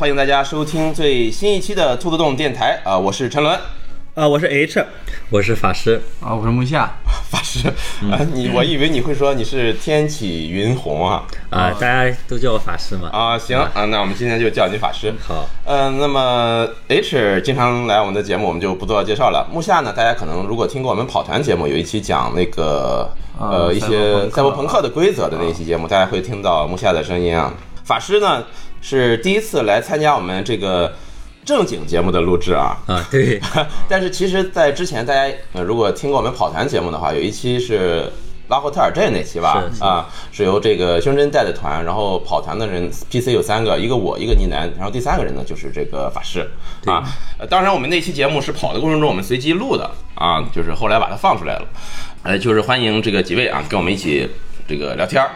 [0.00, 2.80] 欢迎大家收听最新一期的兔子洞电台。
[2.84, 3.54] 啊、我是陈伦。
[4.14, 4.82] 啊，我是 H，
[5.28, 6.90] 我是法师，啊，我是木夏，
[7.28, 7.68] 法师
[8.10, 11.24] 啊、你我以为你会说你是天启云红啊。
[11.50, 13.10] 啊，大家都叫我法师嘛。
[13.12, 15.12] 啊，行啊，那我们今天就叫你法师。
[15.20, 19.46] 好，嗯、那么 H 经常来我们的节目，我们就不做介绍了。
[19.52, 23.06] 木下呢，大家可能如果听过我们跑团节目，有一期讲那个
[23.38, 24.66] 呃啊一些赛博朋克。
[24.66, 27.52] 朋克的规则的那一期节目，大家会听到木下的声音啊。
[27.84, 28.44] 法师呢
[28.80, 30.92] 是第一次来参加我们这个
[31.44, 32.76] 正经节目的录制啊。
[32.86, 33.40] 啊，对，
[33.88, 38.10] 但是其实，在之前大家呃如果听过我们跑团节目的话，有一期是
[38.48, 46.48] 拉霍特尔镇那期吧，啊，是由这个胸针带的团，然后跑团的人 PC 有三个，一个我，一个呢喃，然后第三个人呢就是这个法师
[46.86, 47.04] 啊。
[47.38, 51.68] 呃当然，我们那期节目是跑的过程中我们随机录的啊，就是后来把它放出来了，
[52.24, 54.28] 呃，就是欢迎这个几位啊跟我们一起
[54.66, 55.30] 这个聊天儿。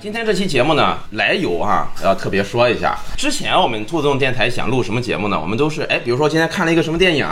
[0.00, 2.98] 今天这期节目呢，来由啊，要特别说一下。
[3.18, 5.38] 之前我们兔子洞电台想录什么节目呢？
[5.38, 7.26] 我们都是哎，比如说今天看了一个什么电影，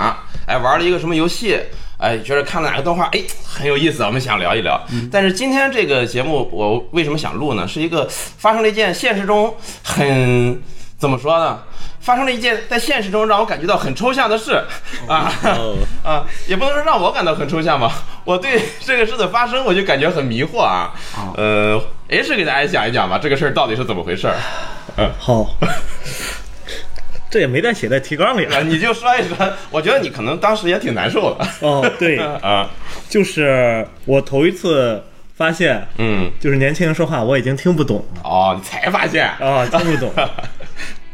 [0.47, 1.58] 哎，玩了一个什么游戏，
[1.96, 4.78] 哎，觉得看了哪个动画，哎，很有意思，我们想聊一聊。
[5.11, 7.66] 但是今天这个节目，我为什么想录呢？
[7.66, 10.61] 是一个发生了一件现实中很
[10.99, 11.61] 怎么说呢？
[12.01, 14.63] 发生了一件在现实中让我感觉到很抽象的事
[15.09, 17.93] 啊哦 啊，也不能说让我感到很抽象吧。
[18.25, 20.93] 我对 这个事的发生，我就感觉很迷惑啊。
[21.37, 24.29] 呃，H 给大家讲一讲吧，这个事儿到底是怎么回事
[24.97, 25.11] 嗯？
[25.19, 25.55] 好，
[27.31, 29.37] 这也没带写在提纲里了，你就说一说。
[29.71, 31.47] 我觉得你可能当时也挺难受的。
[31.61, 32.69] 哦，对，啊，
[33.08, 35.03] 就是我头一次
[35.37, 40.13] 发现，嗯，就是年轻人说话我已经听不懂哦，你才发现啊，听不懂，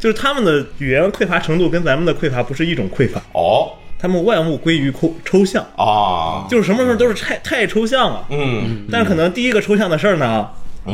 [0.04, 3.72] 就是他们的语言匮乏程度跟咱们的匮乏不是一种匮乏，哦。
[3.98, 8.26] 他们万物归于抽抽象，啊，就是什么事儿都是太太抽象了。
[8.28, 8.86] 嗯。
[8.92, 10.46] 但是可能第一个抽象的事儿呢，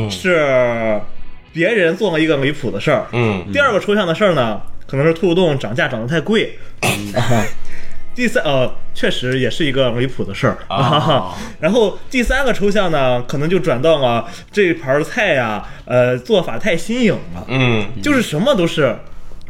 [0.09, 1.01] 是
[1.53, 3.45] 别人做了一个离谱的事儿，嗯。
[3.53, 6.57] 第二个抽象的事儿呢，可能是兔兔洞涨价涨得太贵。
[8.21, 10.59] 啊第三呃，确实也是一个离谱的事儿。
[10.69, 11.35] 啊。
[11.61, 17.87] 然后第三个抽象呢，可能就转到了这盘菜呀、呃，做法太新颖了，嗯。
[18.03, 18.95] 就是什么都是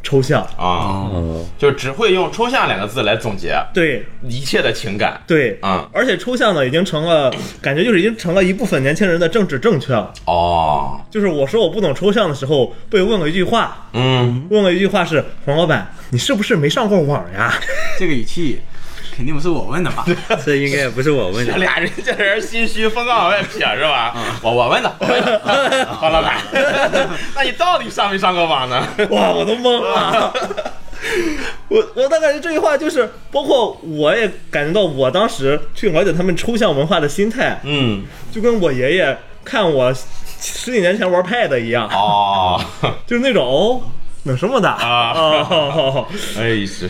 [0.03, 0.43] 抽象。
[0.56, 5.21] 啊，哦，就只会用抽象两个字来总结对一切的情感。
[5.27, 10.12] 对啊而且抽象呢，已经成了感觉就是已经成了一部分年轻人的政治正确了。
[10.27, 17.53] 哦，就是我说我不懂抽象的时候，被问了一句话，嗯，问了一句话是黄老板，你是不是没上过网呀？
[17.99, 18.61] 这个语气
[19.20, 20.03] 肯定不是我问的吧？
[20.47, 21.54] 这应该也不是我问的。
[21.58, 24.16] 俩人这人心虚，风刚往外撇是吧？
[24.41, 24.91] 我我问的，
[26.00, 26.38] 黄老板，
[27.36, 28.88] 那你到底上没上过网呢？
[29.10, 30.32] 哇，我都懵了。
[31.69, 38.02] 我我大概这句话就是，包括我也感觉到，我当时去了解他们抽象文化的心态，嗯，
[38.32, 39.92] 就跟我爷爷看我
[40.41, 42.58] 十几年前玩 Pad 一样，哦，
[43.06, 43.82] 就是那种
[44.20, 45.12] 哦，那什么的啊。
[45.14, 46.06] 哦，
[46.38, 46.88] 哎是，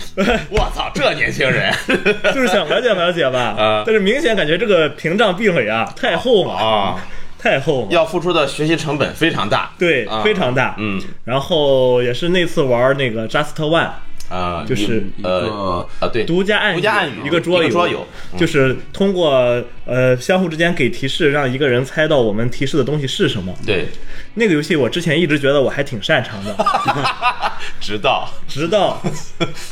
[0.51, 1.73] 我操，这年轻人。
[2.35, 3.41] 就是想了解了解吧。
[3.41, 6.97] 啊，但是明显感觉这个屏障壁垒啊太厚了，啊，
[7.39, 9.71] 太厚了，要付出的学习成本非常大。
[9.79, 10.75] 对啊，非常大。
[10.79, 11.01] 嗯。
[11.25, 13.89] 然后也是那次玩那个 Just One
[14.31, 18.07] 啊，就是一呃啊对，独家暗语，独家暗语一个桌游，一个桌游
[18.39, 23.53] 就是通过呃相互之间给提示，让一个人猜到我们提示的东西是什么。
[23.67, 23.89] 对，
[24.35, 26.57] 那个游戏我之前一直觉得我还挺擅长的
[27.81, 29.03] 直到直到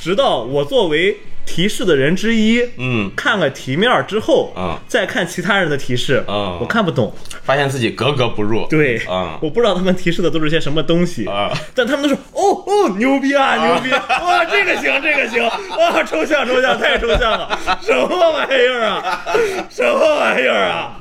[0.01, 3.11] 直到我作为提示的人之一，嗯。
[3.17, 7.13] 看了题面之后，嗯再看其他人的提示，嗯我看不懂。
[7.43, 8.67] 发现自己格格不入。
[8.69, 9.39] 对，啊。
[9.41, 11.51] 我不知道他们提示的都是些什么东西，啊。
[11.75, 15.43] 但他们都说哦哦牛逼啊牛逼，哇这个行这个行，
[15.79, 19.25] 哇抽象抽象太抽象了， 什么玩意儿啊，
[19.71, 21.01] 什么玩意儿啊？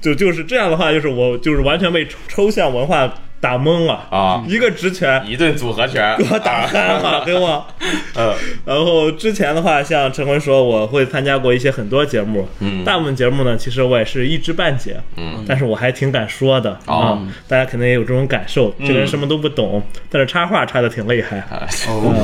[0.00, 4.44] 就就是这样的话，就是我就是完全被抽抽象文化打懵了啊。
[4.46, 7.66] 一个直拳一顿组合拳，给我打憨了， 给我。
[8.16, 8.34] 嗯。
[8.64, 12.84] 然后之前的话，像陈坤说，我会参加过一些很多节目，嗯。
[12.84, 21.66] 大部分节目呢，其实我也是一知半解，嗯，但是我还挺敢说的哦啊，大家肯定也有这种感受，这个人嗯什么都不懂，但是插话插的挺厉害，啊。
[21.88, 22.14] 哦，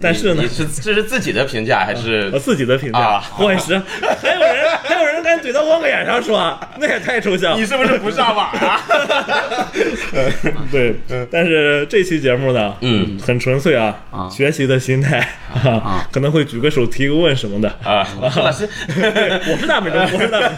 [0.00, 2.30] 但是呢你，是这是自己的评价还是？
[2.32, 3.76] 我自己的评价啊，我也是，
[4.20, 4.95] 还有人还有人
[5.26, 7.66] 敢怼到我脸上说， 那也太抽象你。
[7.66, 8.80] 是不是不上网啊？
[10.70, 10.94] 对，
[11.30, 15.18] 但是这期节目呢，嗯很纯粹啊，啊学习的心态，
[15.64, 17.68] 啊 可能会举个手提个问什么的。
[17.84, 20.50] 啊，老师，我是大美中，我是大美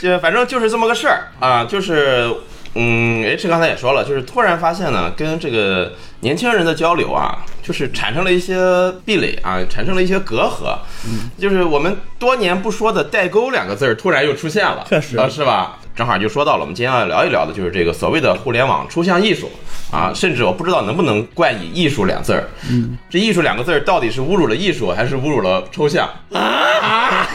[0.00, 2.28] 就反正就是这么个事儿啊，就是
[2.78, 8.56] 嗯，H 刚才也说了，就是突然发现呢，跟这个年轻人的交流啊，就是产生了一些
[9.04, 10.76] 壁垒啊，产生了一些隔阂。
[11.06, 15.78] 嗯，就是我们多年不说的“代沟”两个字儿，突然又出现了，确实啊，是吧？
[15.96, 19.50] 正好就说到了，我们今天要聊一聊的就是这个所谓的互联网抽象艺术
[19.90, 22.44] 啊，甚至我不知道能不能冠以“艺术”两字儿。
[22.70, 26.06] 嗯，这“艺术”两个字儿到底是侮辱了艺术，还是侮辱了抽象？
[26.32, 27.26] 啊！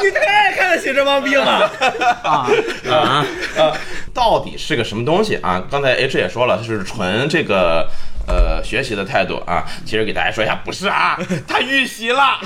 [0.00, 1.70] 你太看得起这帮逼了！
[2.22, 2.48] 啊，
[2.88, 3.26] 啊
[3.56, 3.72] 呃，
[4.14, 5.62] 到底是个什么东西啊？
[5.70, 7.88] 刚才 H 也说了，是纯这个
[8.26, 9.64] 呃学习的态度啊。
[9.84, 12.40] 其实给大家说一下，不是啊， 他预习了。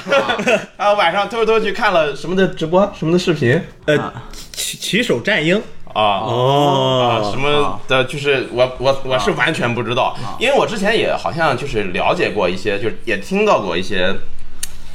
[0.76, 3.60] 啊，晚上偷偷去看了什么的直播，什么的视频？
[3.86, 4.12] 呃，
[4.52, 5.56] 骑骑手战鹰。
[5.94, 6.24] 啊。
[6.24, 7.22] 哦。
[7.24, 14.14] 啊，什么的，就是我我我是完全不知道，因为我之前也好像就是了解过一些，就是也听到过一些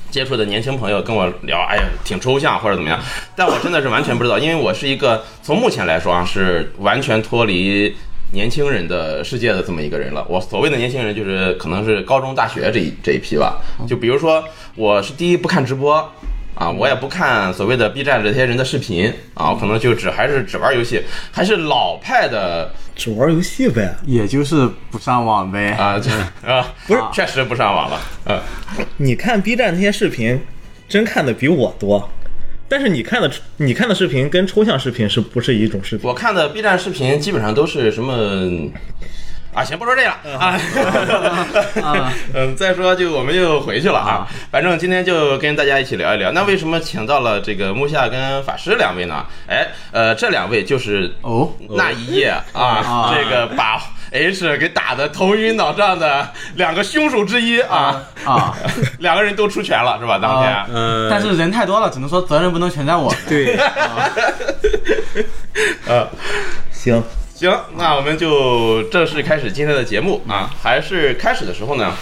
[0.09, 2.99] 接触的年轻朋友跟我聊，哎呀，挺抽象或者怎么样，
[3.35, 7.95] 但我真的是完全不知道，因为我是一个从目前来说啊，是完全脱离
[8.33, 10.25] 年轻人的世界的这么一个人了。
[10.29, 13.61] 我所谓的年轻人，就是可能是高中、大学这一这一批吧。
[13.87, 14.43] 就比如说，
[14.75, 16.11] 我是第一不看直播。
[16.59, 23.95] 啊，我也不看所谓的 B 站这些人的视频啊，我可能就只还是只玩游戏，还是老派的只玩游戏呗。
[24.05, 25.71] 也就是不上网呗。
[25.73, 26.09] 啊，这
[26.49, 28.41] 啊 不是确实不上网了，啊，
[28.97, 30.41] 你看 B 站那些视频，
[30.89, 32.09] 真看的比我多。
[32.69, 36.05] 但是你看的你看的视频跟抽象视频是不是一种视频？
[36.09, 38.13] 我看的 B 站视频基本上都是什么
[39.57, 39.63] 啊？
[39.63, 40.57] 先不说这个啊，
[42.33, 44.27] 嗯，再说就我们就回去了啊。
[44.51, 46.31] 反正今天就跟大家一起聊一聊。
[46.31, 49.25] 那为什么请到了这个木下跟法师两位呢？
[49.47, 53.81] 哎，呃，这两位就是哦，那一夜啊， 这个把
[54.11, 58.55] H 给打的头晕脑胀的两个凶手之一啊啊，
[58.99, 60.17] 两个人都出拳了是吧？
[60.21, 60.55] 当天。
[60.73, 63.13] 呃，但是人太多了，只能说责任不能全在我。
[63.27, 63.57] 对，
[65.87, 66.07] 呃，
[66.71, 67.03] 行，
[67.37, 70.49] 行，那我们就正式开始今天的节目啊。
[70.59, 71.93] 还是开始的时候呢，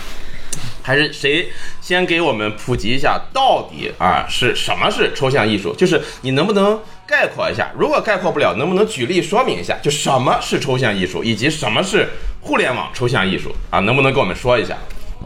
[0.81, 1.49] 还是谁
[1.81, 5.75] 先给我们普及一下，到底啊是什么是抽象艺术？
[5.75, 7.69] 就是你能不能概括一下？
[7.77, 9.77] 如果概括不了，能不能举例说明一下？
[9.83, 12.07] 就什么是抽象艺术，以及什么是
[12.39, 13.81] 互联网抽象艺术啊？
[13.81, 14.77] 能不能跟我们说一下？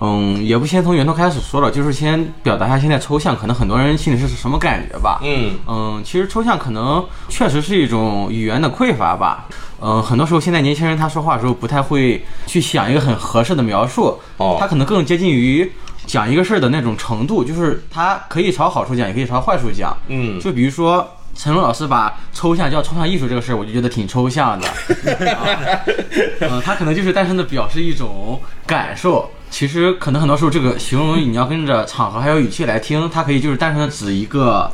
[0.02, 5.20] 嗯，也不先从源头开始说了，就是先表达一下现在抽象，可能很多人心里是什么感觉吧。
[5.22, 9.46] 嗯嗯，其实抽象可能确实是一种语言的匮乏吧。
[9.82, 15.72] 嗯，很多时候现在年轻人他说话的时候不太会去想一个很合适的描述，哦他可能更接近于
[16.06, 19.96] 讲一个事儿的那种程度，就是他可以朝好处讲，也可以朝坏处讲。
[20.08, 21.08] 嗯就比如说。
[21.36, 24.68] 陈龙老师把抽象叫抽象艺术这个事儿，我就觉得挺抽象的。
[24.68, 25.46] 啊
[26.42, 29.30] 呃，他可能就是单纯的表示一种感受。
[29.50, 34.70] 其实可能很多时候这个形容语你要跟着场合还有语气来听，它可以就是单纯的指一个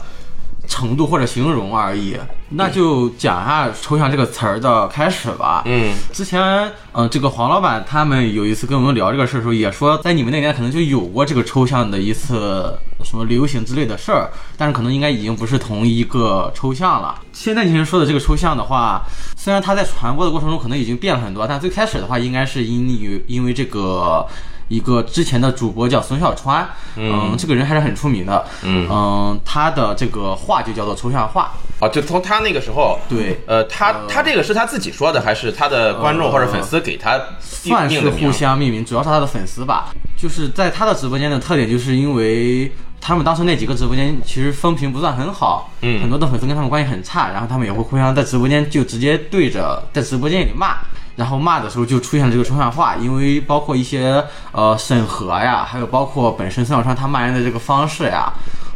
[0.68, 2.18] 程度或者形容而已。
[2.50, 5.64] 那就讲一下抽象这个词儿的开始吧。
[5.66, 17.20] 嗯之前，嗯、这个黄老板他们有一次跟我们聊这个事儿的时候，也说在你们那年可能就有过这个抽象的一次什么流行之类的事儿，但是可能应该已经不是同一个抽象了。
[17.34, 19.02] 现在年轻人说的这个抽象的话，
[19.36, 24.26] 虽然它在传播的过程中可能已经变了很多，但最开始的话应该是因于因为这个。
[24.68, 28.88] 一个之前的主播叫孙小川，嗯，这个人还是很出名的，嗯。
[28.90, 37.18] 嗯，他的这个画就叫做抽象画，啊，就从他那个时候，对，呃，他他这个是他自己说的，还是他的观众或者粉丝给他
[37.64, 38.32] 定算是互？
[38.32, 39.94] 相命名，主要是他的粉丝吧。
[40.18, 46.02] 就是在他的直播间的特点，就是因为他们当时那几个直播间其实风评不算很好，嗯。
[46.02, 50.78] 很多的粉丝跟他们关系很差，然后他们也会互相在直播间就直接对着在直播间里骂。
[51.16, 58.34] 然后骂的时候就出现了这个抽象化，因为包括一些呃审核呀，还有包括本身孙小川他骂人的这个方式呀，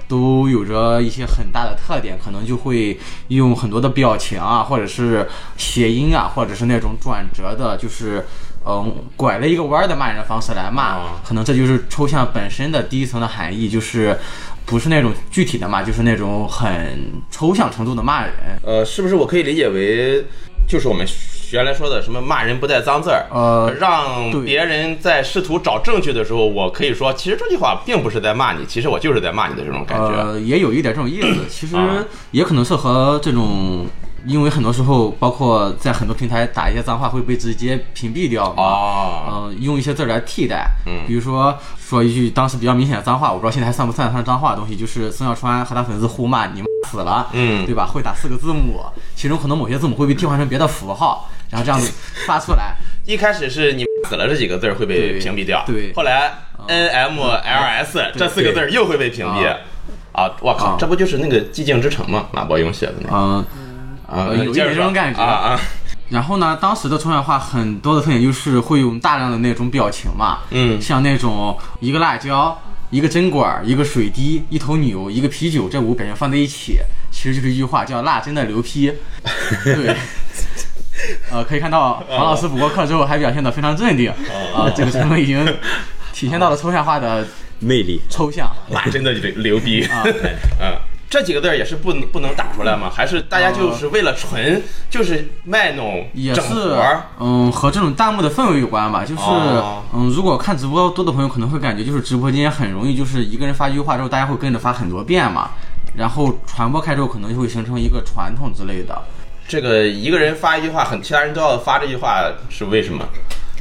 [0.08, 5.28] 都有着一些很大的特点，可能就会用很多的表情啊，或者是
[5.58, 8.26] 谐音啊，或者是那种转折的，就是
[8.66, 14.18] 嗯拐了一个弯儿的骂人的方式来骂哦，可能这就是抽象本身的第一层的含义，就是
[14.66, 18.34] 不是那种具体的骂，就是那种很抽象程度的骂人。
[18.64, 20.26] 呃，是不是我可以理解为，
[20.70, 21.06] 就是我们
[21.52, 23.26] 原来说的什么骂人不带脏字儿？
[23.32, 30.10] 呃让别人在试图找证据的时候，我可以说，其实这句话并不是在骂你，其实我就是在骂你的这种感觉。
[30.10, 31.28] 呃，也有一点这种意思。
[31.50, 33.88] 其实啊也可能是和这种，
[34.26, 38.64] 因为很多时候，包括在很多平台打一些脏话会被直接屏蔽掉嘛。
[38.64, 41.06] 哦，呃，用一些字儿来替代，嗯。
[41.08, 47.66] 比如说说一句当时比较明显的脏话，我不知道现在还算不算得上脏话的东西，就是孙小川和他粉丝互骂你们死了，嗯。
[47.66, 47.86] 对吧？
[47.86, 48.82] 会打四个字母，
[49.16, 51.92] 其中可能某些字母会被替换成别的符号，然后这样子
[52.28, 52.76] 发出来。
[53.06, 55.92] 一开始是你死了这几个字儿会被屏蔽掉，对。
[55.94, 56.32] 后来
[56.68, 59.56] N M L S 这四个字儿又会被屏蔽。
[60.12, 62.28] 啊，我靠，啊这不就是那个寂静之城吗？
[62.34, 63.16] 马伯庸写的那个。
[63.16, 63.46] 嗯、啊，
[64.12, 65.60] 呃有一点这种感觉啊啊。
[66.10, 76.80] 然后呢，当时的抽象画很多的特点就是会用大量的那种表情嘛，嗯像那种一个辣椒、一个针管、一个水滴、一头牛、一个啤酒这五个表情放在一起，
[77.12, 78.92] 其实就是一句话叫“辣真的牛批
[79.64, 79.96] ”。对。
[81.32, 84.12] 呃，可以看到黄老师补过课之后还表现得非常镇定，
[84.54, 85.46] 啊、这个成分已经
[86.12, 87.26] 体现到了抽象画的
[87.60, 88.02] 魅力。
[88.10, 88.52] 抽象。
[88.70, 90.04] 辣真的牛牛逼啊
[90.60, 90.76] 嗯，
[91.10, 92.90] 这几个字儿也是不能不能打出来吗？
[92.94, 94.62] 还是大家就是为了纯
[94.92, 99.04] 就是卖弄整也是活儿？，嗯，和这种弹幕的氛围有关吧。
[99.04, 105.50] 就是，哦嗯，如果看直播多的朋友可能会感觉，就是直播间很容易就是一个人发一句话之后，大家会跟着发很多遍嘛，
[105.96, 108.96] 然后传播开之后，可能就会形成一个传统之类的。
[109.48, 113.04] 这个一个人发一句话，很其他人都要发这句话，是为什么？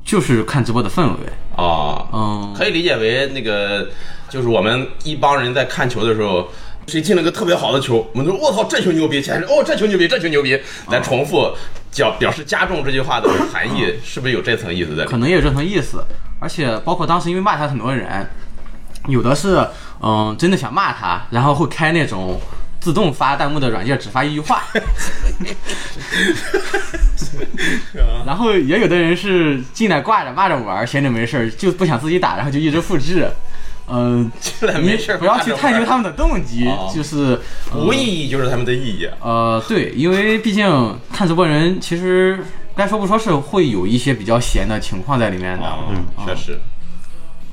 [0.04, 1.18] 就是看直播的氛围，
[1.56, 3.86] 哦，嗯，可以理解为那个，
[4.28, 6.48] 就是我们一帮人在看球的时候，
[6.88, 10.58] 谁进了个特别好的球，我们就说我操这球牛逼，其他人哦这球牛逼，这球牛逼，
[10.90, 11.54] 来重复
[11.92, 15.08] 叫表示加重这句话的含义， 是不是有这层意思在里？
[15.08, 16.02] 可能也有这层意思。
[16.40, 18.26] 而且包括当时因为骂他很多人，
[19.08, 19.66] 有的是
[20.00, 22.40] 嗯真的想骂他，然后会开那种
[22.80, 24.62] 自动发弹幕的软件，只发一句话。
[28.24, 33.28] 然后也有的人是进来挂着骂着玩，闲着没事儿就不想自己打，然后就一直复制。
[33.90, 34.30] 嗯、
[34.84, 37.40] 没事不要去探究他们，的动机，哦就是
[37.74, 39.08] 无意义就是他们的意义。
[39.20, 42.38] 呃，对，因为毕竟看直播人其实
[42.74, 45.64] 该说不说是会有一些比较闲的情况在里面的。
[45.90, 46.58] 嗯，确实。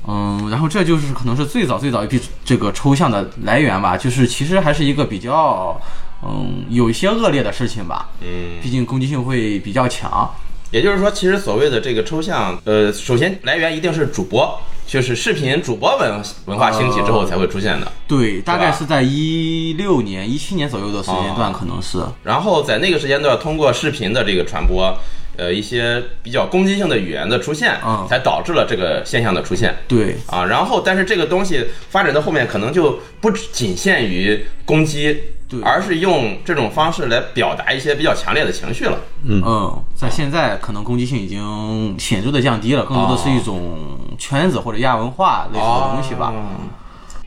[0.08, 5.80] 嗯，然后这就是可能是最早最早一批这个抽象的来源吧，就是其实还是一个比较，
[6.22, 10.30] 嗯，有一些恶劣的事情吧，嗯，毕竟攻击性会比较强。
[10.70, 17.90] 也就是说，其实所谓的这个抽象，呃，首先来源一定是主播，就是视频主播文文化兴起之后才会出现的。
[18.08, 21.98] 对，大概是在一六年、一七年左右的时间段，哦可能是。
[22.24, 24.92] 然后在那个时间段，通过视频的这个传播，
[25.36, 29.74] 呃，一些比较攻击性的语言的出现，嗯才导致了这个现象的出现。
[29.86, 35.16] 对，啊，然后但是这个东西发展到后面，可能就不仅限于攻击，
[35.48, 35.60] 对。
[35.62, 38.98] 而是用这种方式来表达一些比较强烈的情绪了。
[39.24, 39.42] 嗯。
[39.44, 46.32] 嗯，在现在可能攻击性已经显著的降低了，更多的是一种圈子或者亚文化类似的东西吧。
[46.34, 46.44] 哦。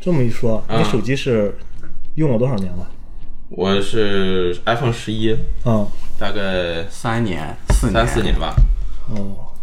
[0.02, 0.80] 这么一说，嗯。
[0.80, 1.58] 你手机是
[2.16, 2.88] 用了多少年了？
[3.52, 5.36] 我是 iPhone 十一，
[5.66, 5.88] 嗯、
[6.20, 8.54] 大概三年、四年、三四年吧。
[9.10, 9.56] 哦，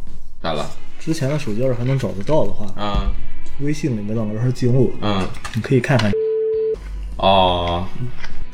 [0.43, 0.67] 咋了？
[0.99, 3.13] 之前的手机要是还能找得到的话，嗯
[3.61, 6.11] 微信里面的聊天记录，嗯，你可以看看。
[7.19, 7.87] 哦，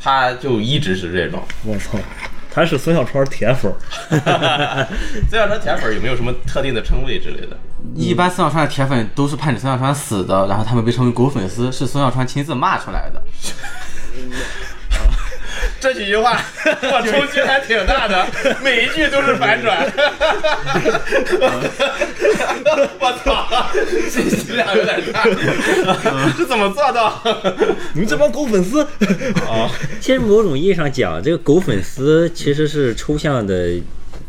[0.00, 1.40] 他就一直是这种。
[1.64, 1.98] 我操，
[2.50, 3.72] 他是孙小川铁粉，
[5.30, 7.56] 孙小川铁粉有没有什么特定的称谓之类的？
[7.94, 13.22] 一般孙小川的铁粉都是盼着孙小川死的，然后他们被称为狗粉丝，是孙小川亲自骂出来的。
[15.82, 18.24] 这几句话 我冲击还挺大的，
[18.62, 19.78] 每一句都是反转。
[23.00, 23.66] 我操，
[24.08, 25.24] 信息量有点大，
[26.38, 27.20] 这怎么做到？
[27.94, 28.84] 你们这帮狗粉丝
[29.48, 29.68] 啊，
[30.00, 33.72] 其实某种意义上讲，这个狗粉丝其实是抽象的，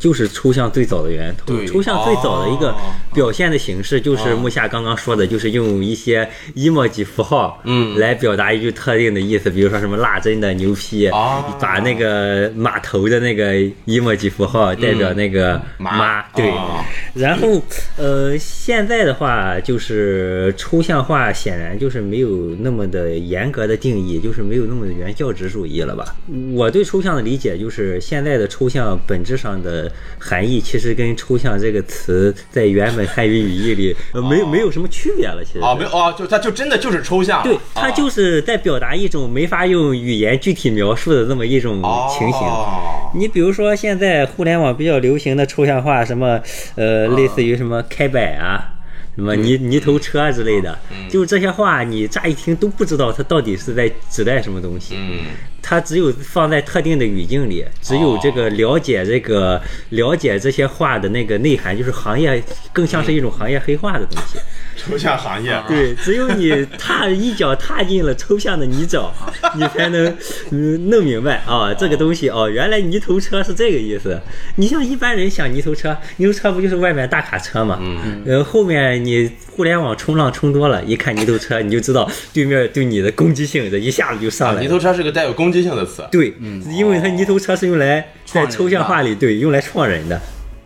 [0.03, 1.55] 就是抽象最早的源头。
[1.65, 2.75] 抽象最早的一个哦。
[3.13, 7.97] 表现的形式，就是木下刚刚说的，就是用一些 emoji 符号，嗯。
[7.97, 11.45] 来表达一句特定的意思，比如说什么辣真的牛批，哦。
[11.57, 13.53] 把那个码头的那个
[13.85, 16.49] emoji 符号代表那个妈妈，对。
[16.49, 16.83] 哦。
[17.13, 17.61] 然后，
[17.95, 26.13] 呃，现在的话就是抽象化，显然就是没有那么的严格的定义，就是没有那么的原教旨主义了吧？
[26.53, 35.43] 我对抽象的理解就是，现在的抽象本质上的含义，其实跟抽象这个词在原本汉语语义里、呃、没有没有什么区别了。
[35.43, 35.59] 其实。
[35.59, 42.39] 哦，没有哦，就它就真的就是抽象，对，它哦就是在表达一种没法用语言具体描述的这么一种情形。
[42.39, 46.41] 哦你比如说，现在互联网比较流行的抽象化，什么
[46.73, 48.73] 呃，类似于什么开摆啊，
[49.15, 50.75] 什么泥泥头车之类的，
[51.11, 54.95] 就这些话，你乍一听都不知道它到底是在指代什么东西。
[54.97, 55.19] 嗯，
[55.63, 62.43] 它只有放在特定的语境里，只有这个了解这个了解这些话的那个内涵，就是行业
[62.73, 64.37] 更像是一种行业黑化的东西。
[64.75, 69.09] 抽象行业， 对，只有你踏一脚踏进了抽象的泥沼，
[69.55, 70.13] 你才能
[70.49, 74.19] 嗯弄明白啊，这个东西哦，原来泥头车是这个意思。
[74.57, 77.77] 你像一般人想泥头车，泥头车不就是外面大卡车嘛？
[77.81, 84.61] 嗯，呃，后面你互联网冲浪冲多了，一看泥头车，你就知道对面对你的攻击性，这一下子就上来了。
[84.61, 86.33] 泥头车是个带有攻击性的词，对，
[86.75, 90.19] 因为它泥头车是用来在抽象化里对用来创人的。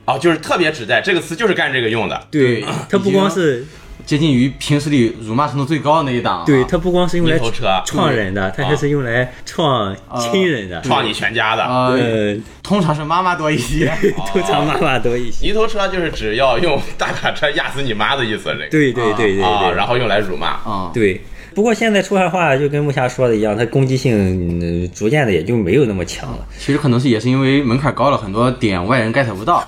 [0.06, 3.66] 哦，就是特别指代这个词就是干这个用的，对对，它不光是
[4.08, 6.46] 接近于平时里辱骂程度最高的那一档了。
[6.46, 7.38] 对，它不光是用来
[7.86, 10.80] 撞人的，它还是用来撞亲人的。
[10.80, 11.64] 撞你全家的。
[11.66, 13.94] 呃，呃，通常是妈妈多一些。
[14.32, 15.46] 通常妈妈多一些。
[15.46, 19.42] 泥头车就是只要用大卡车压死你妈的意思，这个对对对对
[19.76, 20.48] 然后用来辱骂。
[20.48, 21.22] 啊，对。
[21.58, 26.46] 不过现在出汉化就跟木下说的一样，它攻击性、呃逐渐的也就没有那么强了。
[26.60, 29.68] 其实可能是也是因为门槛高了，很多点外人 get 不到。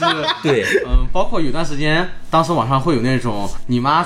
[0.00, 4.02] 就是对，嗯，包括有段时间，当时网上会有那种你妈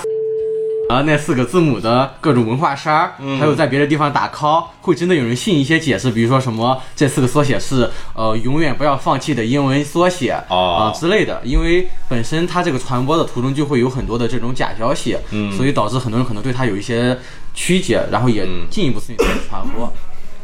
[0.91, 17.17] 啊那四个字母的各种文化衫儿，还有在别的地方打 call，会真的有人信一些解释，比如说什么这四个缩写是呃永远不要放弃的英文缩写啊、哦之类的，因为本身它这个传播的途中就会有很多的这种假消息，嗯所以导致很多人可能对它有一些
[17.55, 19.93] 曲解，然后也嗯进一步肆意地传播，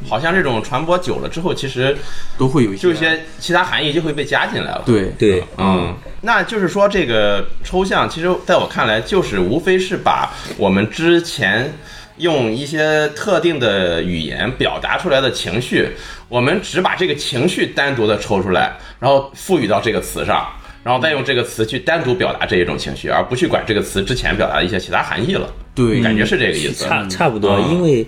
[0.08, 1.96] 好像这种传播久了之后，其实
[2.38, 4.82] 都会有一些就一些其他含义就会被加进来了。
[4.86, 5.10] 对。
[5.18, 11.72] 对，嗯，那就是说，这个抽象，其实在我看来，就是无非是把我们之前
[12.18, 15.90] 用一些特定的语言表达出来的情绪，
[16.28, 20.46] 我们只把这个情绪单独的抽出来，然后赋予到这个词上。
[20.86, 25.52] 然后再用这个词去单独表达这一种情绪，而不去管这个词之前表达的一些其他含义了。
[25.74, 26.84] 对感觉是这个意思。
[26.84, 28.06] 差差不多，嗯因为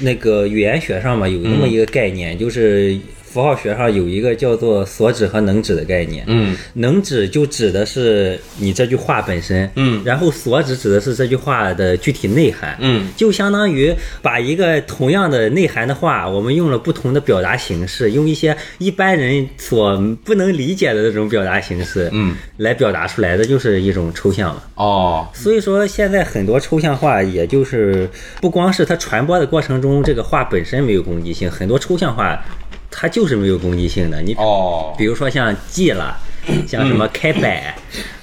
[0.00, 2.96] 那个语言学上嘛有那么一个概念，就是
[3.32, 6.24] 符号学上有一个叫做所指和能指的概念。
[6.26, 6.56] 嗯。
[6.74, 10.02] 能指就指的是你这句话本身，嗯。
[10.04, 24.64] 然后所指指的是这句话的具体内涵，嗯，就相当于把一个同样的内涵的话，我们用了不同的表达形式，用一些一般人所不能理解的这种表达形式，嗯，来表达出来的就是一种抽象了。
[24.74, 28.08] 哦，所以说，现在很多抽象化，也就是
[28.40, 32.42] 不光是它传播的过程中，这个话本身没有攻击性，很多抽象化
[32.90, 34.20] 它就是没有攻击性的。
[34.20, 36.16] 你哦，比如说像记了，
[36.66, 37.74] 像什么开摆，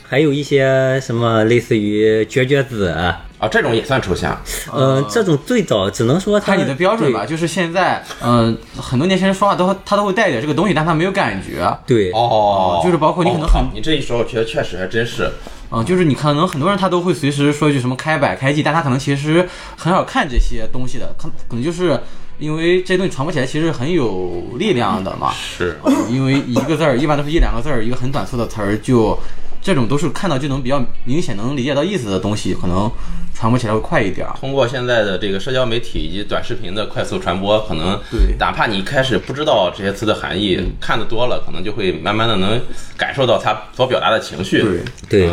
[0.07, 4.39] 还有一些什么类似于绝绝子，啊，这种也算抽象。
[4.74, 11.65] 呃，这种最早只能说它看你的标准吧，就是现在，嗯、很多年轻人说话都他都会带点这个东西，但他没有感觉。
[11.85, 12.09] 对。
[12.09, 15.31] 对哦，就是包括你可能很哦你这一说，我觉得确实还真是。
[15.70, 22.00] 嗯、就是你可能很多人他都会随时说一句什么开摆开季，但他可能其实很少看这些东西的，可可能就是
[22.39, 25.33] 因为这些东西传播起来其实很有力量的嘛。
[25.33, 25.77] 是，
[26.09, 29.17] 因为一个字儿一般都是一两个字儿，一个很短促的词儿，就
[29.61, 32.89] 这种都是看到就能比较明显能理解到意思的东西，可能
[33.33, 34.35] 传播起来会快一点儿。
[34.39, 42.59] 通过现在的这个社交媒体以及短视频的快速传播，可能对哪怕你一开始不知道这些词的含义，看的多了，可能就会慢慢的能
[42.95, 44.61] 感受到它所表达的情绪。
[45.09, 45.29] 对，对，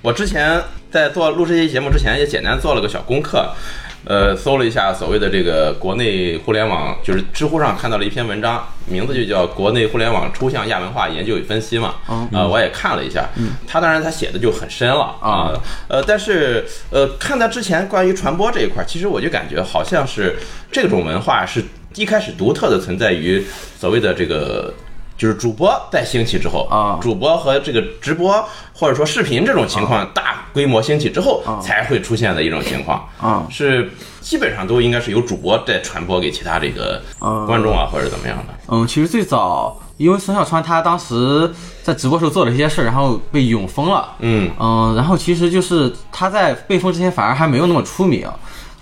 [0.00, 3.52] 我之前在做录这期节目之前，也简单做了个小功课，
[4.04, 11.94] 呃，搜了一下所谓的这个国内互联网，就是知乎上看到了一篇文章，名字就叫《国内互联网抽象亚文化研究与分析》嘛。
[12.06, 13.28] 啊呃，我也看了一下，
[13.66, 15.52] 他当然他写的就很深了啊，
[15.88, 20.36] 呃，但是呃，看他之前关于传播这一块，其实我就感觉好像是
[20.70, 23.44] 这种文化是一开始独特的存在于
[23.78, 24.74] 所谓的这个。
[25.22, 26.98] 就是主播在兴起之后啊。
[27.00, 33.46] 主播和这个直播或者说视频这种情况大规模兴起之后，才会出现的一种情况啊。
[33.48, 33.88] 是
[34.20, 37.46] 基本上都应该是由主播在传播给其他这个啊。
[37.46, 38.54] 观众啊或者怎么样的。
[38.66, 41.48] 嗯，其实最早因为孙小川他当时
[41.84, 44.16] 在直播时候做了一些事儿，然后被永封了。
[44.18, 48.28] 嗯，嗯，然后其实就是他在被封之前反而还没有那么出名，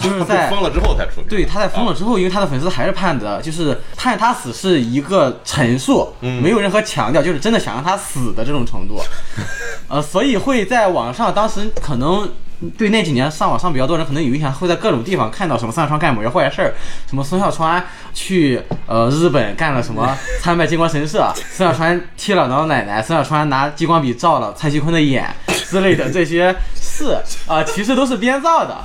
[0.01, 1.27] 就是在封了之后才出名。
[1.29, 9.01] 对，他在封了之后，因为他的粉丝还是盼着，就是盼他死是一个陈述，没有任何强调，就是真的想让他死的这种程度。
[9.89, 12.29] 呃，所以会在网上，当时可能
[12.77, 16.75] 对那几年上网上比较多人可能有印象，会在各种地方看到什么孙小川干某些坏事儿，
[17.09, 25.35] 什么孙小川去呃日本干了什么 参拜金光神社，孙小川踢了老奶奶，孙小川拿激光笔照了蔡徐坤的眼
[25.71, 28.77] 之类的这些事啊、其实都是编造的。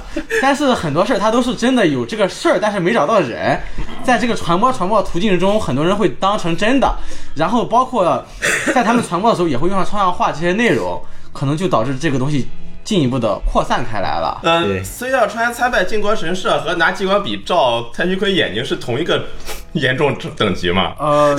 [0.42, 3.60] 但是很多事儿它都是真的有这个事儿，但是没找到人，
[4.06, 6.96] 在这个传播传播途径中，很多人会当成真的，
[7.36, 8.26] 然后包括
[8.74, 11.02] 在他们传播的时候也会用上抽象化这些内容，
[11.34, 12.48] 可能就导致这个东西
[12.86, 14.40] 进一步的扩散开来了。
[14.44, 19.26] 嗯，对孙小川参拜靖国神社和拿激光笔照蔡徐坤眼睛是同一个
[19.74, 20.94] 严重等级吗？
[21.00, 21.38] 呃，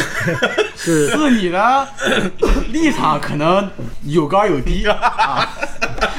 [0.76, 1.88] 是是你的
[2.70, 3.70] 立场可能
[4.04, 5.48] 有高有低啊，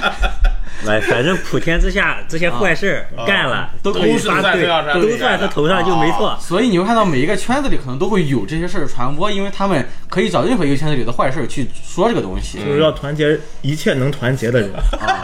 [0.86, 6.38] 哎，反正普天之下这些坏事儿干了，都可以都是在发对都算他头上就没错。
[6.40, 12.60] 所以你会看到每一个圈子里可能都会有这些事儿传播，因为他们可以找任何一个圈子里的坏事儿去说这个东西。
[12.60, 14.72] 就是要团结一切能团结的人，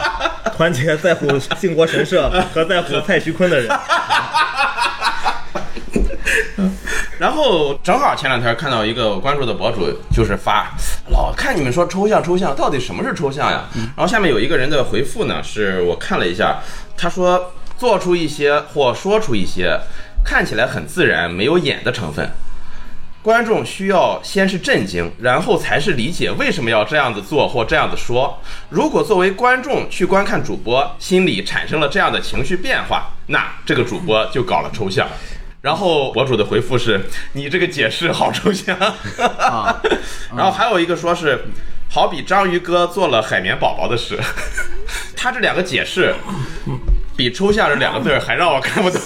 [0.56, 3.68] 团结在乎靖国神社和在乎蔡徐坤的人。
[7.18, 10.72] 然后正好前两天看到一个我关注的博主，就是发
[11.10, 13.64] 老看你们说抽象抽象，到底什么是抽象呀？
[13.74, 16.58] 然后下面有一个人的回复呢，是我看了一下，
[16.96, 19.78] 他说做出一些或说出一些
[20.24, 22.28] 看起来很自然、没有演的成分。
[23.22, 28.38] 观众需要先是震惊，然后才是理解为什么要这样子做或这样子说。
[28.68, 35.08] 如果作为观众去观看主播，心里产生了这样的情绪变化，那这个主播就搞了抽象。
[35.64, 37.00] 然后博主的回复是
[37.32, 38.76] ：“你这个解释好抽象。
[39.38, 39.80] 啊，
[40.36, 41.46] 然后还有一个说是，
[41.88, 44.18] 好比章鱼哥做了海绵宝宝的事。
[45.16, 46.14] 他这两个解释，
[47.16, 49.00] 比抽象这两个字儿还让我看不懂。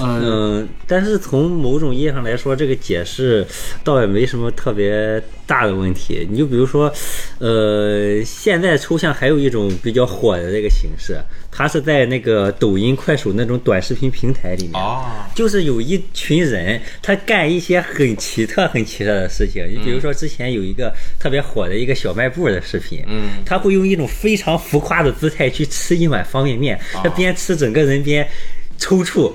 [0.00, 3.46] 嗯，嗯，但是从某种意义上来说，这个解释
[3.84, 6.26] 倒也没什么特别大的问题。
[6.30, 6.90] 你就比如说，
[7.38, 11.20] 呃，现在抽象还有一种比较火的这个形式，
[11.60, 19.62] 它是在那个抖音、快手那种短视频平台里面，哦，就是有一群人，他干一些很奇特、很奇特的事情。
[19.68, 28.26] 你比如说，之前有一个特别火的一个小卖部的视频，嗯，他会用一种非常浮夸的姿态去吃一碗方便面，他边吃整个人边
[28.78, 29.30] 抽搐，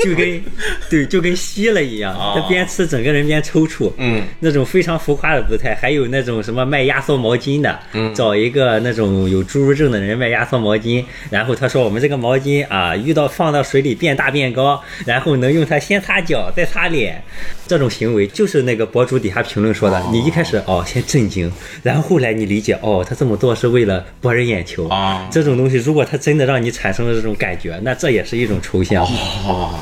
[0.00, 0.42] 就跟
[0.90, 5.74] 对就跟吸了一样，他边吃整个人边抽搐，嗯，那种非常浮夸的姿态。
[5.80, 17.22] 还有那种什么卖压缩毛巾的，嗯找一个那种有侏儒症的人卖压缩毛巾，然后他说我们这个毛巾啊，遇到放到水里变大变高，然后能用它先擦脚再擦脸，
[17.66, 20.02] 这种行为就是那个博主底下评论说的。
[20.10, 21.50] 你一开始哦先震惊，
[21.82, 29.04] 然后后来你理解哦，他这么做是为了博人眼球啊这种东西如果他真的让你产生了这种感觉，那这也是一种抽象。
[29.46, 29.78] 哦，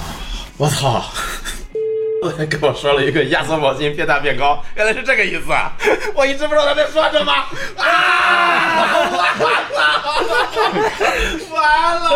[0.59, 1.05] 我操！
[2.37, 5.71] 还跟我说了一个压缩毛巾变大变高，原来是这个意思啊！
[6.15, 7.33] 我一直不知道他在说什么
[7.77, 7.87] 啊！
[11.53, 12.11] 完了！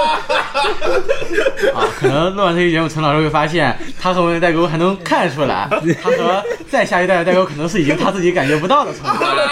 [1.72, 5.68] 啊，可能录完这期节目，陈老师会发现，他和文的代沟还能看出来，
[6.02, 9.48] 他和再下一代的代沟可能是已经他自己感觉不到的程度了。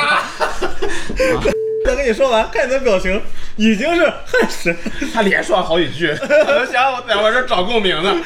[1.85, 3.21] 等跟你说完，看你的表情，
[3.57, 4.77] 已经是汗湿。
[5.14, 8.14] 他连说了好几句，可能想我在我这找共鸣呢。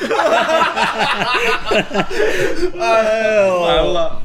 [2.80, 4.20] 哎呦，完了。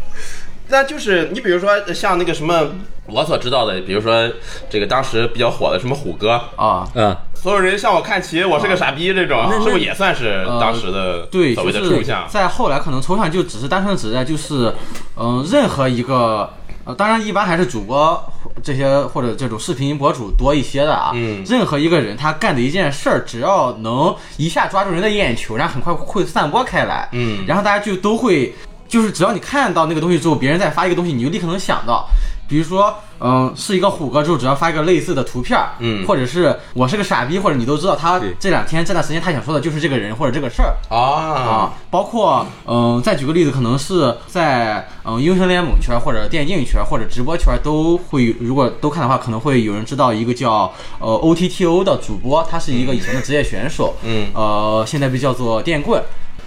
[0.71, 2.69] 那就是你比如说像那个什么
[3.05, 4.29] 我所知道的，比如说
[4.69, 12.27] 这个当时比较火的什么虎哥，啊，嗯，所有人向我看齐，我是个傻逼，这种是不是也算是当时的对，所谓的就是抽象？
[12.29, 14.73] 在后来可能抽象就只是单纯的指代就是，
[15.15, 16.51] 嗯、任何一个。
[16.89, 18.19] 呃，当然，一般还是主播
[18.63, 21.11] 这些或者这种视频博主多一些的啊。
[21.13, 27.07] 嗯任何一个人他干的一件事儿，只要能一下抓住人的眼球，然后很快会散播开来。
[27.11, 28.51] 嗯然后大家就都会，
[28.87, 32.09] 就是只要你看到那个东西之后，别人再发一个东西，你就立刻能想到。
[32.49, 36.05] 比如说，嗯，是一个虎哥之后，只要发一个类似的图片儿，嗯。
[36.07, 38.35] 或者是我是个傻逼，或者你都知道他对。
[38.39, 40.97] 这两天这段时间他想说的就是这个人或者这个事儿，啊。
[40.97, 54.27] 啊，包括嗯、再举个例子，可能是在嗯、英雄联盟圈或者电竞圈或者直播圈都会，如果都看的话，可能会有人知道一个叫呃 OTTO 的主播，他是一个以前的职业选手，嗯。
[54.33, 56.01] 呃，现在被叫做电棍。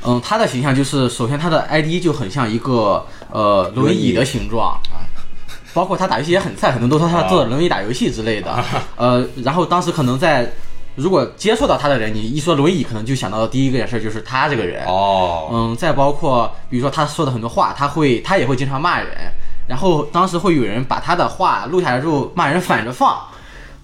[0.04, 4.76] 嗯，他的形象就是，首先他的 ID 就很像一个呃轮椅的形状，
[5.74, 8.52] 包括他打游戏也很菜，很多都说他坐着轮椅打游戏之类的。
[8.96, 10.50] 呃，然后当时可能在
[10.94, 14.84] 如果接触到他的人，你一说轮椅，可能就想到的第一个件事就是他这个人。
[14.86, 19.08] 哦，嗯，再包括比如说他说的很多话，他会他也会经常骂人，
[19.66, 23.18] 然后当时会有人把他的话录下来之后骂人反着放，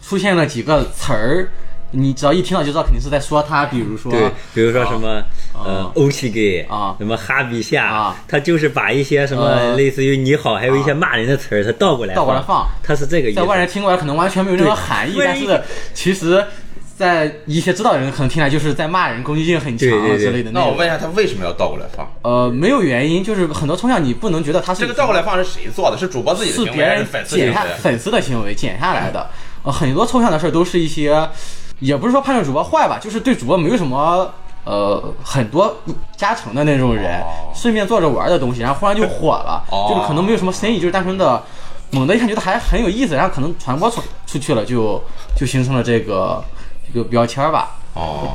[0.02, 1.48] 出现了几个词儿，
[1.92, 5.22] 你只要一听到就知道肯定是在说他，比如说对，比如说什么
[5.64, 13.40] 呃啊欧气给啊什么哈比夏啊，他就是把一些什么呃类似于你好，还有一些骂人的词儿，他倒过来倒过来放，他是这个意思。
[13.40, 15.62] 在外人听过来可能完全没有任何含义，但是
[15.94, 16.44] 其实。
[16.98, 20.50] 在一些知道的人可能听来就是在骂人，攻击性很强之类的。
[20.50, 22.04] 那我问一下，他为什么要倒过来放？
[22.22, 25.96] 呃，没有原因，就是很多抽象你不能觉得他是这个倒过来放是谁做的？
[25.96, 27.64] 是主播自己的行为，是别人粉丝行剪下？
[27.78, 29.30] 粉丝的行为剪下来的。
[29.62, 31.24] 呃，很多抽象的事儿都是一些，
[31.78, 34.34] 也不是说判断主播坏吧，就是对主播没有什么
[34.68, 35.74] 呃很多
[36.14, 37.50] 加成的那种人，哦。
[37.54, 39.86] 顺便做着玩的东西，然后忽然就火了， 哦。
[39.88, 41.42] 就是可能没有什么深意，就是单纯的
[41.90, 45.02] 猛的一看觉得还很有意思，然后可能传播出出去了，就
[45.34, 46.44] 就形成了这个
[46.86, 47.76] 这个标签儿吧。
[47.94, 48.28] 哦，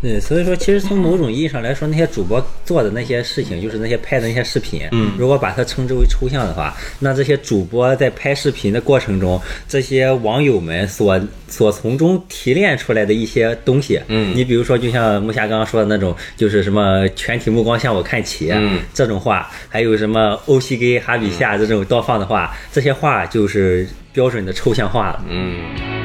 [0.00, 25.24] 对，所以说，其实从某种意义上来说，那些主播做的那些事情，就是那些拍的那些视频，嗯，如果把它称之为抽象的话，那这些主播在拍视频的过程中，这些网友们所所从中提炼出来的一些东西，嗯你比如说，就像木侠刚刚说的那种，就是什么全体目光向我看齐，嗯这种话，还有什么欧西给哈比夏这种倒放的话，这些话就是标准的抽象化了。
[25.28, 25.97] 嗯。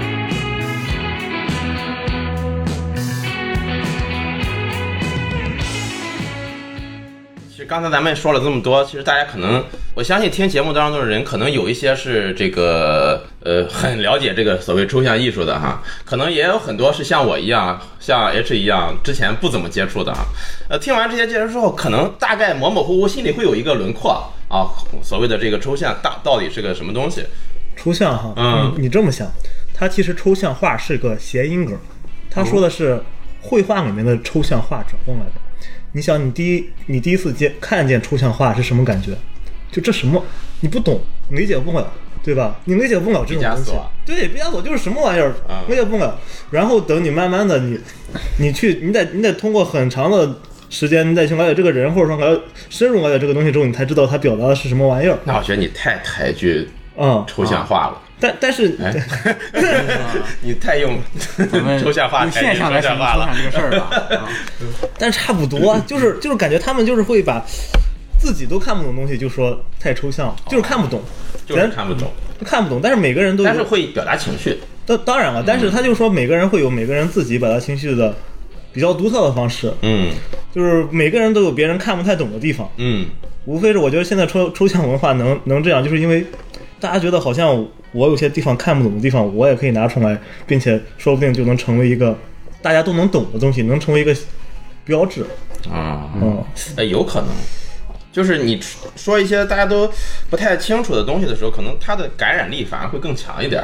[7.74, 20.24] 刚才咱们说了这么多，其实大家可能，我相信听节目当中的人，可能有一些是这个呃很了解这个所谓抽象艺术的哈，可能也有很多是像我一样，像 H 一样之前不怎么接触的哈。
[20.70, 24.70] 呃，听完这些介绍之后，可能大概模模糊糊心里会有一个轮廓啊，
[25.02, 27.24] 所谓的这个抽象大到底是个什么东西？
[27.76, 29.28] 抽象哈，嗯你你这么想，
[29.74, 31.76] 它其实抽象画是个谐音梗，
[32.30, 33.02] 他说的是
[33.42, 35.42] 绘画里面的抽象画转过来的。
[35.94, 39.12] 你想，你第一你第一次见看见抽象画是什么感觉？
[39.72, 40.24] 就这什么
[40.60, 41.92] 你不懂，理解不了，
[42.24, 42.56] 对吧？
[42.66, 43.72] 你理解不了这种东西。
[44.06, 46.20] 对，毕加索就是什么玩意儿啊，理解不了。
[46.52, 47.80] 然后等你慢慢的你
[48.40, 50.36] 你去你得你得通过很长的
[50.70, 55.18] 时间，你再去了解这个人，或者说了深入了解这个东西之后，你才知道他表达的是什么玩意儿。
[55.26, 58.94] 那我觉得你太抬举嗯，抽象化了，但但是哎，
[60.42, 60.98] 你太用
[61.82, 63.30] 抽象化用现象来抽象。
[63.36, 64.02] 这个事儿吧。
[64.16, 64.30] 啊
[64.98, 67.46] 但差不多，就是就是感觉他们就是会把
[68.18, 71.02] 自己都看不懂的东西就说太抽象，就是看不懂，
[71.46, 72.10] 就是看不懂，
[72.46, 72.80] 看不懂。
[72.82, 74.58] 但是每个人都有但是会表达情绪。
[74.86, 78.16] 当当然了，但是他就说每个人会有每个人自己表达情绪的
[78.72, 80.12] 比较独特的方式，嗯
[80.56, 82.70] 就是每个人都有别人看不太懂的地方。
[82.78, 83.06] 嗯，
[83.44, 86.26] 无非是我觉得现在抽抽象文化能能这样，就是因为
[86.80, 92.18] 大家觉得好像我有些地方看不懂的地方，我也可以拿出来，并且说不定就能成为一个
[92.62, 94.16] 大家都能懂的东西，能成为一个
[94.84, 95.26] 标志。
[95.72, 96.44] 啊，嗯，
[96.76, 97.30] 哎，有可能，
[98.12, 98.60] 就是你
[98.96, 99.90] 说一些大家都
[100.30, 103.64] 不太清楚的东西的时候，可能它的感染力反而会更强一点。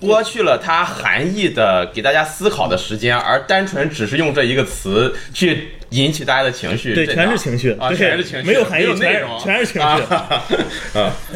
[0.00, 10.02] 剥去了它含义的给大家思考的时间，而单纯只是用这一个词去引起大家的情绪，对全是情绪啊，对全是情绪，没有含义有内容，全是情绪。
[10.14, 10.42] 啊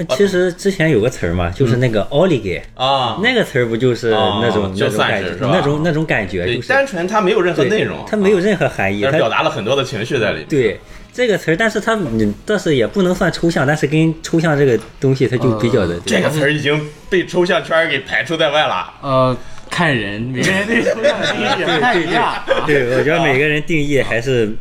[0.10, 5.50] 其实之前有个词儿嘛，就是那个 olige，、啊，那个词儿不就是哦那种、就那种感觉，算是是吧？
[5.52, 10.46] 那种那种感觉，对，就是单纯它没有任何对内容，它没有任何含义，它表达了很多的情绪在里面。
[10.48, 10.78] 对
[11.12, 18.92] 这个词儿，但是它你，但是也不能算抽象，但是跟抽象这个东西，它就比较的、呃这个词儿已经被抽象圈儿给排除在外了。
[19.02, 19.36] 呃，
[19.68, 22.24] 看人，每个人对抽象的定义也不太一样。
[22.24, 24.56] 啊对，我觉得每个人定义还是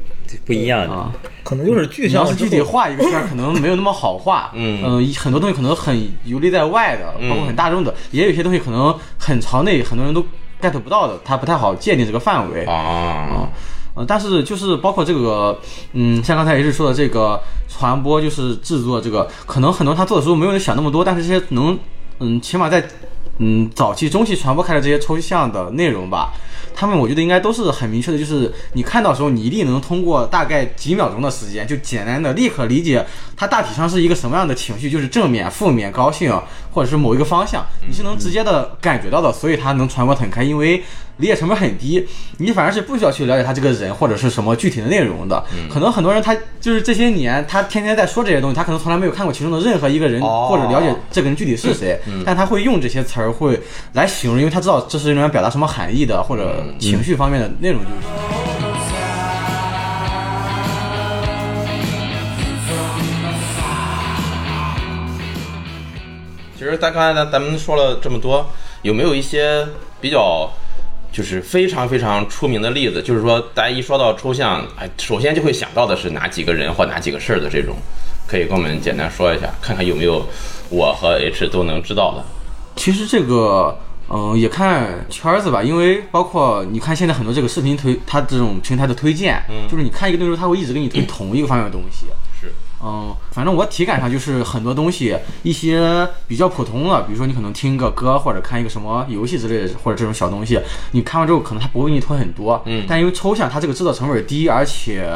[0.46, 0.94] 不一样的。
[0.94, 1.12] 啊，
[1.44, 4.52] 可能就是具象要是具体画一个圈，可能没有那么好画。
[4.54, 10.26] 嗯呃很多东西可能很游离在外的，包括很大众的，也有一些东西可能很朝内，很多人都
[10.62, 12.66] get 不到的，它不太好界定这个范围。
[12.66, 13.50] 啊，
[14.08, 15.60] 但是就是包括这个，
[15.94, 21.78] 嗯，像刚才也是说的这个传播，就是制作这个，可能很多他做的时候没有想那么多，但是这些能，
[22.20, 22.88] 嗯，起码在，
[23.38, 26.34] 嗯，早期、中期传播开的这些抽象的内容吧，
[26.76, 33.06] 他们我觉得应该都是很明确的，就是你看到的时候，你一定能通过大概几秒钟的时间，就简单的立刻理解
[33.38, 36.34] 它大体上是一个什么样的情绪，就是正面、负面、高兴，
[36.72, 40.84] 或者是某一个方向，你是能直接的感觉到的，所以它能传播很开，因为
[41.20, 42.06] 理解成本很低，
[42.38, 45.44] 你反而是不需要去了解他这个人或者是什么具体的内容的。
[45.72, 53.60] 可能很多人他就是这些年他天天在说这些东西，他可能从来没有看过其中的任何一个人，哦或者了解这个人具体是谁，但他会用这些词儿会
[53.94, 57.96] 来形容，因为他知道这是用来表达什么含义的，或者情绪方面的内容就是。
[66.58, 68.46] 其实咱刚才咱咱们说了这么多，
[68.82, 69.66] 有没有一些
[70.02, 70.52] 比较
[71.12, 73.02] 就是非常非常出名的例子？
[73.02, 77.76] 就是说，大家一说到抽象，哎，首先就会想到的是哪几个人或哪几个事儿的这种，
[78.28, 80.26] 可以跟我们简单说一下，看看有没有
[80.70, 82.24] 我和 H 都能知道的。
[82.76, 83.78] 其实这个，
[84.10, 92.06] 嗯、也看圈儿子吧，因为包括你看现在很多这个视频推，它这种平台的推荐，就是你看一个内容，它会一直给你推 同一个方面的东西。
[92.40, 100.60] 是，嗯，反正我体感上就是很多东西，一些比较普通的，比如说你可能听个歌或者看一个什么游戏之类的，或者这种小东西，
[100.92, 102.86] 你看完之后可能它不会给你推很多，嗯。
[102.88, 105.12] 但因为抽象它这个制作成本低，而且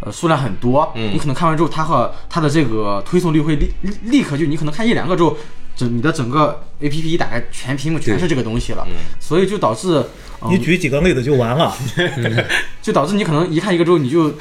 [0.00, 5.36] 呃数量很多，嗯你可能看完之后，它和它的这个推送率会立立立刻就你可能看一两个之后，
[5.78, 8.86] 整你的整个 A P P 一打开，全屏幕全是这个东西了，
[9.18, 10.00] 所以就导致。
[10.00, 10.04] 嗯
[10.48, 11.74] 你举几个例子就完了。
[12.80, 14.30] 就导致你可能一看一个之后，你就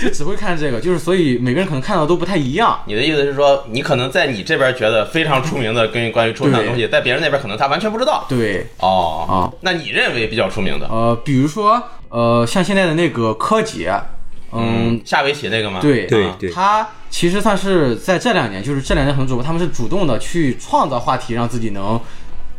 [0.00, 2.80] 就只会看这个，就是所以每个人可能看到都不太一样。
[2.86, 8.24] 你的意思是说，你可能在你这边觉得非常出名的跟关于抽象的东西，在别人那边可能他完全不知道。
[8.30, 10.88] 对，哦啊，那你认为比较出名的？
[10.88, 13.92] 呃，比如说呃，像现在的那个柯洁，
[14.54, 15.80] 嗯，下围棋那个吗？
[15.80, 22.00] 对啊对对他其实算是在这两年，就是这两年很多主播他们是主动的去创造话题，让自己能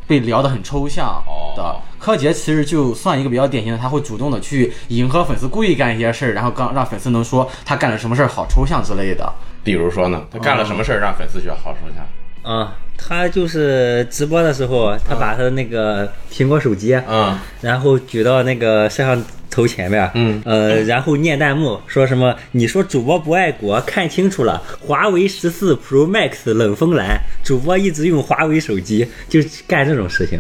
[0.08, 1.24] 被聊得很抽象
[1.56, 1.64] 的。
[1.64, 9.28] 哦柯洁其实就算一个比较典型的，他会主动的去迎合粉丝，故意干一些事儿，然后刚让粉丝能说他干了什么事儿好抽象之类的。
[9.64, 12.06] 比如说呢，他干了什么事儿让粉丝觉得好说一下？
[12.46, 22.36] 啊，他就是直播的时候，他把他的那个苹果手机，啊，然后举到那个摄像头前面，嗯，呃，然后念弹幕说什么？
[22.52, 30.40] 你说主播不爱国，看清楚了，华为十四 Pro Max 冷风蓝，主播一直用华为手机，就干这种事情，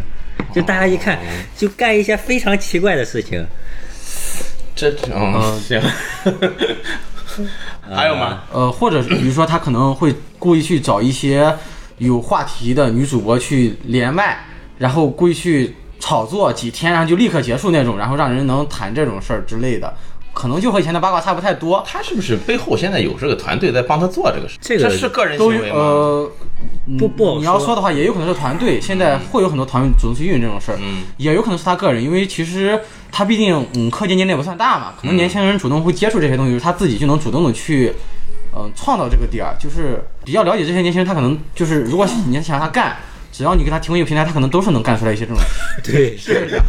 [0.54, 1.18] 就大家一看，
[1.58, 3.44] 就干一些非常奇怪的事情。
[4.76, 5.82] 这嗯行，
[7.90, 8.44] 还有吗？
[8.52, 11.56] 呃，或者比如说他可能会故意去找一些
[11.98, 14.46] 有话题的女主播去连麦，
[14.78, 19.94] 然后故意去炒作几天，然后就立刻结束那种，然后让人能谈这种事儿之类的，
[20.34, 21.82] 可能就和以前的八卦差不太多。
[21.88, 24.58] 他是不是背后现在有这个团队在帮他做这个事？
[24.60, 25.78] 这个是个人都行为吗？
[25.78, 26.32] 呃，
[26.88, 32.78] 嗯不不好说你要说的话，也有可能是团队，现在会有很多团队主动去运营这种事儿，嗯也有可能是他个人，因为其实
[33.10, 37.94] 他毕竟嗯课间年龄也不算大嘛，可能年轻人主动会接触这些东西，就是他自己就能主动的去。
[38.56, 42.96] 嗯，创造这个点儿，就是比较了解这些年轻人，他可能就是，如果你想让他干，
[43.32, 45.38] 只要你给他提供一个平台，他可能都是能干出来一些这种。
[45.84, 46.64] 对， 是的。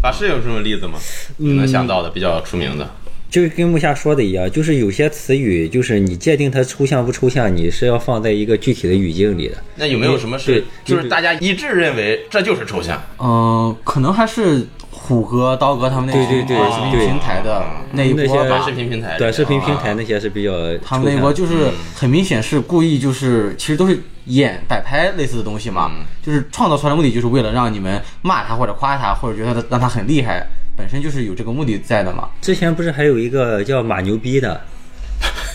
[0.00, 0.98] 法师有什么例子吗？
[1.36, 2.90] 你能想到的比较出名的？
[3.30, 9.56] 就跟木下说的一样，就是有些词语，就是你界定它抽象不抽象，你是要放在一个具体的语境里的。
[9.74, 13.02] 那有没有什么是就是大家一致认为这就是抽象？
[13.18, 14.64] 嗯，可能还是
[15.06, 17.62] 虎哥、刀哥他们那对对对短视频平台的
[17.92, 20.50] 那一那些波吧短视频平台，短视频平台啊那些是比较
[20.82, 25.90] 他们那一波就是很明显是故意，就是其实都是演摆拍类似的东西嘛，
[26.22, 32.30] 就是创造出来的目的就是为了让你们骂他或者夸他，或者觉得他让他很厉害，本身就是有这个目的在的嘛。
[32.40, 34.58] 之前不是还有一个叫马牛逼的，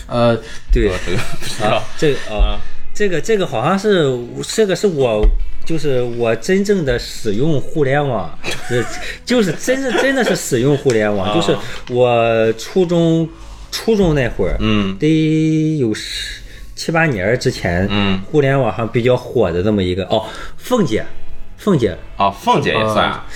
[0.06, 0.36] 呃，
[0.72, 0.92] 对。
[1.04, 1.70] 这个不知道。
[1.70, 2.60] 啊，这个啊，
[2.94, 5.26] 这个这个好像是这个是我。
[5.70, 8.84] 就是我真正的使用互联网，是
[9.24, 11.32] 就是真是真的是使用互联网，啊。
[11.32, 11.56] 就是
[11.94, 13.28] 我初中
[13.70, 14.98] 初中那会儿，嗯。
[14.98, 16.40] 得有十
[16.74, 20.04] 七八年之前，嗯，互联网上比较火的这么一个。
[20.06, 21.04] 哦，凤姐，
[21.56, 23.06] 凤姐，哦，凤姐也算。
[23.06, 23.32] 啊，呃，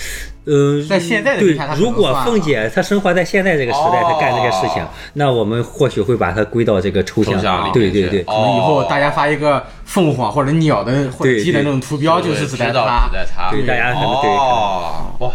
[0.87, 13.13] 在现在的对如果凤姐她生活在现在这个时代，她干这些事情哦，那我们或许会把它归到这个抽象对对对，可能以后哦大家发一个凤凰或者鸟的或者鸡的那种图标，就是指代知道它指。
[13.13, 15.31] 代他，对大家可能对哦，哇，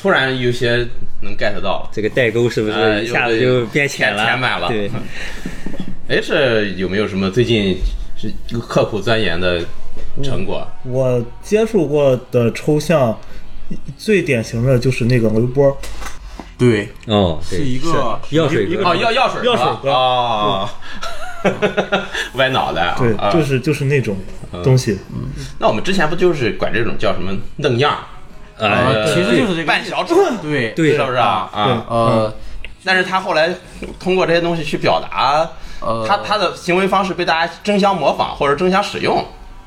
[0.00, 0.86] 突然有些
[1.22, 1.90] 能 get 到了。
[1.92, 4.22] 这个代沟是不哎是一下子就变浅了？
[4.22, 4.90] 填填满了对，
[6.08, 7.76] 哎，这有没有什么最近
[8.16, 9.60] 是刻苦钻研的
[10.22, 10.66] 成果？
[10.84, 13.18] 我接触过的抽象，
[13.96, 15.76] 最典型的就是那个刘波，
[16.58, 20.68] 对，哦，是一个药水哥哦，药药水药水哥哦，
[22.34, 22.94] 歪脑袋啊！
[22.98, 24.16] 对啊，就是就是那种
[24.62, 24.98] 东西。
[25.58, 27.92] 那我们之前不就是管这种叫什么愣样
[28.58, 28.66] 儿？
[28.66, 31.48] 啊，呃其实就是这个半小丑， 对对是不是啊？
[31.52, 32.34] 啊，呃，
[32.84, 33.54] 但是他后来
[34.00, 35.48] 通过这些东西去表达，
[35.80, 39.24] 呃他他的行为方式被大家争相模仿或者争相使用，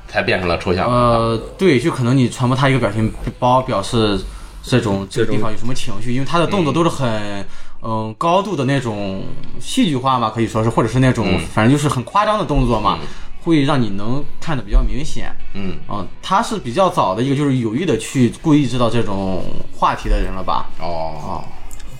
[0.09, 1.17] 才变成了抽象文化。
[1.17, 4.19] 呃，对，就可能你传播他一个表情包，表示
[4.63, 7.45] 这种这个地方有什么情绪，因为他的动作都是很。
[7.81, 9.23] 嗯，高度的那种
[9.57, 12.99] 戏剧化嘛，可以说是，或者是那种、嗯反正就是很夸张的动作嘛，
[13.41, 15.33] 会让你能看得比较明显。
[15.53, 20.67] 嗯，嗯，他是比较早的一个，就是有意的去故意制造这种话题的人了吧？
[20.81, 21.41] 哦，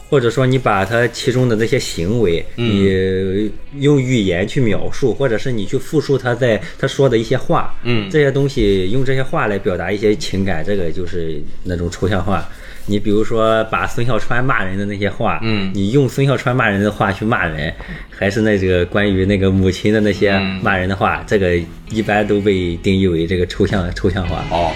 [0.10, 2.65] 或者说你把他其中的那些行为，嗯。
[2.65, 8.10] 你用语言去描述，或者是你去复述他在他说的一些话，嗯。
[8.10, 12.43] 这些东西用这些话来表达一些情感，这个就是那种抽象化。
[12.88, 15.72] 你比如说把孙笑川骂人的那些话，嗯。
[15.76, 17.72] 你用孙笑川骂人的话去骂人，
[18.10, 20.60] 还是那这个关于那个母亲的那些嗯。
[20.63, 21.56] 骂人的话，这个
[21.91, 24.43] 一般都被定义为这个抽象抽象化。
[24.50, 24.72] 哦，